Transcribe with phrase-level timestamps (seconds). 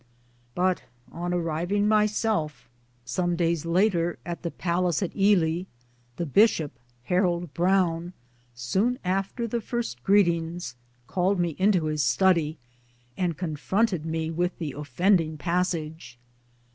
[0.55, 0.81] But
[1.11, 2.67] on arriving myself
[3.05, 5.61] somes 54 MY DAYS AND DREAMS days later at the Palace at Ely,
[6.15, 6.71] the Bishop
[7.03, 8.13] '(Harold Browne)
[8.55, 10.75] soon after the first greetings
[11.05, 12.57] called me into his study
[13.15, 16.17] and confronted me with the offending passage.